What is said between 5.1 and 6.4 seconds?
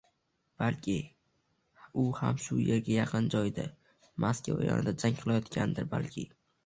qilayotgandir, balki